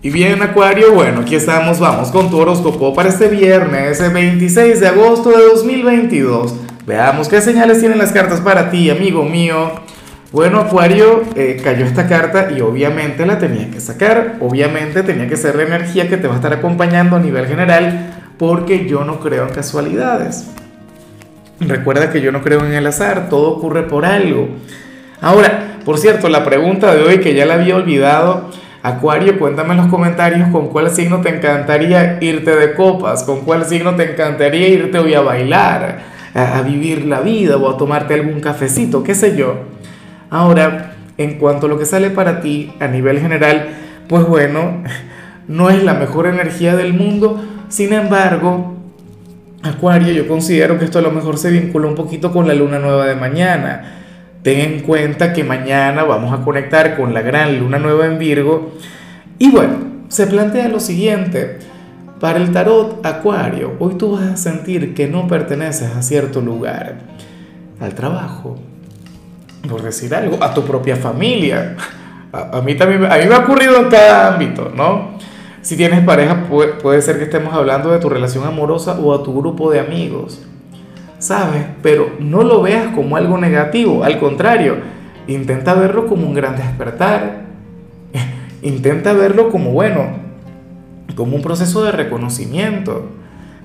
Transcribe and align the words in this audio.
Y 0.00 0.10
bien, 0.10 0.40
Acuario, 0.42 0.92
bueno, 0.92 1.22
aquí 1.22 1.34
estamos, 1.34 1.80
vamos 1.80 2.12
con 2.12 2.30
tu 2.30 2.38
horóscopo 2.38 2.94
para 2.94 3.08
este 3.08 3.26
viernes, 3.26 4.00
el 4.00 4.12
26 4.12 4.78
de 4.78 4.86
agosto 4.86 5.30
de 5.30 5.44
2022. 5.44 6.54
Veamos 6.86 7.28
qué 7.28 7.40
señales 7.40 7.80
tienen 7.80 7.98
las 7.98 8.12
cartas 8.12 8.40
para 8.40 8.70
ti, 8.70 8.90
amigo 8.90 9.24
mío. 9.24 9.72
Bueno, 10.30 10.60
Acuario, 10.60 11.24
eh, 11.34 11.60
cayó 11.64 11.84
esta 11.84 12.06
carta 12.06 12.48
y 12.56 12.60
obviamente 12.60 13.26
la 13.26 13.40
tenía 13.40 13.72
que 13.72 13.80
sacar. 13.80 14.36
Obviamente 14.40 15.02
tenía 15.02 15.26
que 15.26 15.36
ser 15.36 15.56
la 15.56 15.64
energía 15.64 16.08
que 16.08 16.16
te 16.16 16.28
va 16.28 16.34
a 16.34 16.36
estar 16.36 16.52
acompañando 16.52 17.16
a 17.16 17.18
nivel 17.18 17.48
general, 17.48 18.14
porque 18.38 18.86
yo 18.86 19.02
no 19.02 19.18
creo 19.18 19.48
en 19.48 19.52
casualidades. 19.52 20.46
Recuerda 21.58 22.12
que 22.12 22.20
yo 22.20 22.30
no 22.30 22.42
creo 22.42 22.64
en 22.64 22.72
el 22.72 22.86
azar, 22.86 23.28
todo 23.28 23.48
ocurre 23.48 23.82
por 23.82 24.04
algo. 24.04 24.48
Ahora, 25.20 25.78
por 25.84 25.98
cierto, 25.98 26.28
la 26.28 26.44
pregunta 26.44 26.94
de 26.94 27.02
hoy 27.02 27.18
que 27.18 27.34
ya 27.34 27.46
la 27.46 27.54
había 27.54 27.74
olvidado 27.74 28.48
Acuario, 28.82 29.38
cuéntame 29.40 29.72
en 29.72 29.78
los 29.78 29.86
comentarios 29.88 30.48
con 30.50 30.68
cuál 30.68 30.90
signo 30.90 31.20
te 31.20 31.30
encantaría 31.30 32.18
irte 32.20 32.54
de 32.54 32.74
copas, 32.74 33.24
con 33.24 33.40
cuál 33.40 33.64
signo 33.64 33.96
te 33.96 34.12
encantaría 34.12 34.68
irte 34.68 34.98
hoy 34.98 35.14
a 35.14 35.20
bailar, 35.20 35.98
a, 36.32 36.62
vivir 36.62 37.04
la 37.04 37.20
vida 37.20 37.56
o 37.56 37.68
a 37.68 37.76
tomarte 37.76 38.14
algún 38.14 38.40
cafecito, 38.40 39.02
qué 39.02 39.16
sé 39.16 39.36
yo. 39.36 39.56
Ahora, 40.30 40.94
en 41.16 41.38
cuanto 41.38 41.66
a 41.66 41.68
lo 41.68 41.78
que 41.78 41.86
sale 41.86 42.10
para 42.10 42.40
ti 42.40 42.72
a 42.78 42.86
nivel 42.86 43.18
general, 43.18 43.68
pues 44.08 44.24
bueno, 44.24 44.84
no 45.48 45.70
es 45.70 45.82
la 45.82 45.94
mejor 45.94 46.28
energía 46.28 46.76
del 46.76 46.94
mundo, 46.94 47.42
sin 47.68 47.92
embargo, 47.92 48.76
Acuario, 49.64 50.12
yo 50.12 50.28
considero 50.28 50.78
que 50.78 50.84
esto 50.84 51.00
a 51.00 51.02
lo 51.02 51.10
mejor 51.10 51.36
se 51.36 51.50
vincula 51.50 51.88
un 51.88 51.96
poquito 51.96 52.32
con 52.32 52.46
la 52.46 52.54
luna 52.54 52.78
nueva 52.78 53.06
de 53.06 53.16
mañana 53.16 53.98
ten 54.42 54.60
en 54.60 54.80
cuenta 54.80 55.32
que 55.32 55.44
mañana 55.44 56.04
vamos 56.04 56.32
a 56.32 56.44
conectar 56.44 56.96
con 56.96 57.14
la 57.14 57.22
gran 57.22 57.58
luna 57.58 57.78
nueva 57.78 58.06
en 58.06 58.18
Virgo. 58.18 58.72
Y 59.38 59.50
bueno, 59.50 59.76
se 60.08 60.26
plantea 60.26 60.68
lo 60.68 60.80
siguiente. 60.80 61.58
Para 62.20 62.38
el 62.38 62.50
tarot 62.50 63.04
Acuario, 63.06 63.74
hoy 63.78 63.94
tú 63.94 64.12
vas 64.12 64.26
a 64.26 64.36
sentir 64.36 64.92
que 64.94 65.06
no 65.06 65.28
perteneces 65.28 65.94
a 65.94 66.02
cierto 66.02 66.40
lugar, 66.40 66.96
al 67.80 67.94
trabajo, 67.94 68.58
por 69.68 69.82
decir 69.82 70.12
algo, 70.14 70.42
a 70.42 70.52
tu 70.52 70.64
propia 70.64 70.96
familia. 70.96 71.76
A, 72.32 72.60
mí 72.60 72.74
también 72.74 73.04
a 73.04 73.16
mí 73.16 73.26
me 73.28 73.34
ha 73.34 73.38
ocurrido 73.38 73.76
en 73.76 73.88
cada 73.88 74.34
ámbito, 74.34 74.72
¿no? 74.74 75.16
Si 75.62 75.76
tienes 75.76 76.04
pareja, 76.04 76.44
puede, 76.48 76.72
puede 76.74 77.02
ser 77.02 77.18
que 77.18 77.24
estemos 77.24 77.54
hablando 77.54 77.90
de 77.90 78.00
tu 78.00 78.08
relación 78.08 78.44
amorosa 78.44 78.98
o 78.98 79.14
a 79.14 79.22
tu 79.22 79.38
grupo 79.38 79.70
de 79.70 79.78
amigos. 79.78 80.40
¿Sabes? 81.18 81.64
Pero 81.82 82.12
no 82.20 82.42
lo 82.42 82.62
veas 82.62 82.94
como 82.94 83.16
algo 83.16 83.38
negativo, 83.38 84.04
al 84.04 84.18
contrario, 84.18 84.76
intenta 85.26 85.74
verlo 85.74 86.06
como 86.06 86.26
un 86.26 86.34
gran 86.34 86.56
despertar, 86.56 87.42
intenta 88.62 89.12
verlo 89.12 89.50
como, 89.50 89.72
bueno, 89.72 90.06
como 91.14 91.36
un 91.36 91.42
proceso 91.42 91.82
de 91.84 91.92
reconocimiento, 91.92 93.06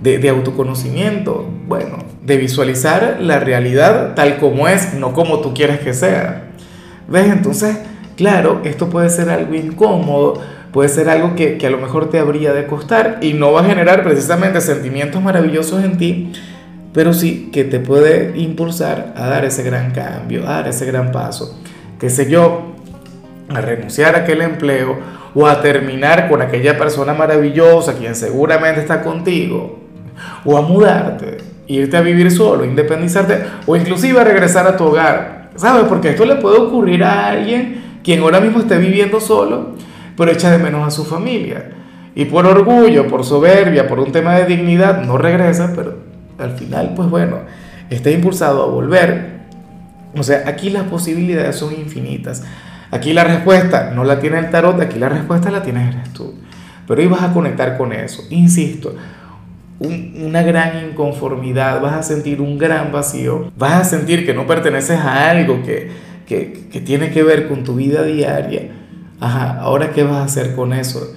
de, 0.00 0.28
autoconocimiento, 0.28 1.48
bueno, 1.68 1.98
de 2.24 2.36
visualizar 2.36 3.18
la 3.20 3.38
realidad 3.38 4.14
tal 4.14 4.38
como 4.38 4.66
es, 4.66 4.94
no 4.94 5.12
como 5.12 5.40
tú 5.40 5.54
quieres 5.54 5.78
que 5.78 5.94
sea. 5.94 6.48
¿Ves? 7.06 7.30
Entonces, 7.30 7.76
claro, 8.16 8.62
esto 8.64 8.88
puede 8.90 9.10
ser 9.10 9.30
algo 9.30 9.54
incómodo, 9.54 10.40
puede 10.72 10.88
ser 10.88 11.08
algo 11.08 11.36
que, 11.36 11.56
que 11.56 11.68
a 11.68 11.70
lo 11.70 11.78
mejor 11.78 12.10
te 12.10 12.18
habría 12.18 12.52
de 12.52 12.66
costar 12.66 13.18
y 13.22 13.34
no 13.34 13.52
va 13.52 13.60
a 13.60 13.64
generar 13.64 14.02
precisamente 14.02 14.60
sentimientos 14.60 15.22
maravillosos 15.22 15.84
en 15.84 15.98
ti, 15.98 16.32
pero 16.92 17.14
sí 17.14 17.50
que 17.52 17.64
te 17.64 17.80
puede 17.80 18.38
impulsar 18.38 19.14
a 19.16 19.26
dar 19.28 19.44
ese 19.44 19.62
gran 19.62 19.92
cambio, 19.92 20.42
a 20.46 20.52
dar 20.52 20.68
ese 20.68 20.84
gran 20.84 21.10
paso. 21.10 21.58
Que 21.98 22.10
sé 22.10 22.30
yo, 22.30 22.74
a 23.48 23.60
renunciar 23.60 24.14
a 24.14 24.20
aquel 24.20 24.42
empleo 24.42 24.98
o 25.34 25.46
a 25.46 25.62
terminar 25.62 26.28
con 26.28 26.42
aquella 26.42 26.76
persona 26.76 27.14
maravillosa 27.14 27.94
quien 27.94 28.14
seguramente 28.14 28.80
está 28.80 29.02
contigo, 29.02 29.80
o 30.44 30.58
a 30.58 30.62
mudarte, 30.62 31.38
irte 31.66 31.96
a 31.96 32.02
vivir 32.02 32.30
solo, 32.30 32.64
independizarte, 32.64 33.42
o 33.66 33.76
inclusive 33.76 34.20
a 34.20 34.24
regresar 34.24 34.66
a 34.66 34.76
tu 34.76 34.84
hogar. 34.84 35.50
¿Sabes? 35.54 35.84
Porque 35.84 36.10
esto 36.10 36.24
le 36.24 36.36
puede 36.36 36.58
ocurrir 36.58 37.04
a 37.04 37.28
alguien 37.28 37.98
quien 38.02 38.20
ahora 38.20 38.40
mismo 38.40 38.60
esté 38.60 38.78
viviendo 38.78 39.20
solo, 39.20 39.74
pero 40.16 40.30
echa 40.30 40.50
de 40.50 40.58
menos 40.58 40.86
a 40.86 40.90
su 40.90 41.04
familia. 41.04 41.72
Y 42.14 42.26
por 42.26 42.46
orgullo, 42.46 43.06
por 43.06 43.24
soberbia, 43.24 43.88
por 43.88 44.00
un 44.00 44.12
tema 44.12 44.34
de 44.34 44.46
dignidad, 44.46 45.02
no 45.02 45.16
regresa, 45.16 45.72
pero 45.74 46.11
al 46.42 46.52
final, 46.52 46.92
pues 46.94 47.08
bueno, 47.08 47.38
está 47.90 48.10
impulsado 48.10 48.62
a 48.62 48.66
volver. 48.66 49.42
O 50.14 50.22
sea, 50.22 50.44
aquí 50.46 50.70
las 50.70 50.84
posibilidades 50.84 51.56
son 51.56 51.72
infinitas. 51.74 52.44
Aquí 52.90 53.14
la 53.14 53.24
respuesta 53.24 53.92
no 53.94 54.04
la 54.04 54.20
tiene 54.20 54.38
el 54.38 54.50
tarot, 54.50 54.80
aquí 54.80 54.98
la 54.98 55.08
respuesta 55.08 55.50
la 55.50 55.62
tienes 55.62 56.12
tú. 56.12 56.34
Pero 56.86 57.00
ahí 57.00 57.06
vas 57.06 57.22
a 57.22 57.32
conectar 57.32 57.78
con 57.78 57.92
eso. 57.92 58.22
Insisto, 58.28 58.94
una 59.78 60.42
gran 60.42 60.90
inconformidad, 60.90 61.80
vas 61.80 61.94
a 61.94 62.02
sentir 62.02 62.40
un 62.40 62.58
gran 62.58 62.92
vacío, 62.92 63.50
vas 63.56 63.80
a 63.80 63.84
sentir 63.84 64.26
que 64.26 64.34
no 64.34 64.46
perteneces 64.46 64.98
a 64.98 65.30
algo 65.30 65.62
que, 65.62 65.90
que, 66.26 66.68
que 66.70 66.80
tiene 66.80 67.10
que 67.10 67.22
ver 67.22 67.48
con 67.48 67.64
tu 67.64 67.74
vida 67.74 68.02
diaria. 68.04 68.70
Ajá, 69.20 69.58
ahora 69.60 69.90
qué 69.90 70.02
vas 70.02 70.16
a 70.16 70.24
hacer 70.24 70.54
con 70.54 70.72
eso? 70.72 71.14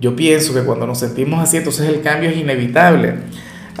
Yo 0.00 0.16
pienso 0.16 0.54
que 0.54 0.62
cuando 0.62 0.86
nos 0.86 0.98
sentimos 0.98 1.40
así, 1.40 1.58
entonces 1.58 1.88
el 1.88 2.00
cambio 2.00 2.30
es 2.30 2.36
inevitable. 2.36 3.16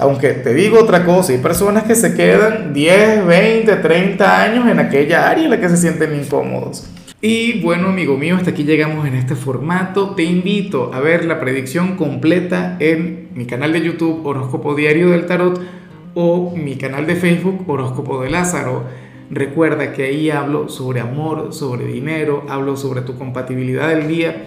Aunque 0.00 0.30
te 0.30 0.54
digo 0.54 0.80
otra 0.80 1.04
cosa, 1.04 1.32
hay 1.32 1.38
personas 1.40 1.82
que 1.82 1.94
se 1.94 2.14
quedan 2.14 2.72
10, 2.72 3.26
20, 3.26 3.76
30 3.76 4.42
años 4.42 4.66
en 4.66 4.78
aquella 4.78 5.28
área 5.28 5.44
en 5.44 5.50
la 5.50 5.60
que 5.60 5.68
se 5.68 5.76
sienten 5.76 6.18
incómodos. 6.18 6.88
Y 7.20 7.60
bueno, 7.60 7.88
amigo 7.88 8.16
mío, 8.16 8.36
hasta 8.36 8.48
aquí 8.48 8.64
llegamos 8.64 9.06
en 9.06 9.14
este 9.14 9.34
formato. 9.34 10.14
Te 10.14 10.22
invito 10.22 10.90
a 10.94 11.00
ver 11.00 11.26
la 11.26 11.38
predicción 11.38 11.96
completa 11.96 12.78
en 12.80 13.28
mi 13.34 13.44
canal 13.44 13.74
de 13.74 13.82
YouTube 13.82 14.24
Horóscopo 14.24 14.74
Diario 14.74 15.10
del 15.10 15.26
Tarot 15.26 15.60
o 16.14 16.56
mi 16.56 16.76
canal 16.76 17.06
de 17.06 17.16
Facebook 17.16 17.68
Horóscopo 17.68 18.22
de 18.22 18.30
Lázaro. 18.30 18.84
Recuerda 19.30 19.92
que 19.92 20.04
ahí 20.04 20.30
hablo 20.30 20.70
sobre 20.70 21.00
amor, 21.00 21.52
sobre 21.52 21.84
dinero, 21.84 22.46
hablo 22.48 22.78
sobre 22.78 23.02
tu 23.02 23.18
compatibilidad 23.18 23.90
del 23.90 24.08
día 24.08 24.46